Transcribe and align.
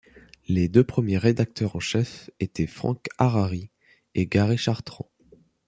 Les 0.47 0.67
deux 0.67 0.83
premiers 0.83 1.19
rédacteurs 1.19 1.75
en 1.75 1.79
chef 1.79 2.31
étaient 2.39 2.65
Frank 2.65 3.05
Harary 3.19 3.69
et 4.15 4.25
Gary 4.25 4.57
Chartrand. 4.57 5.11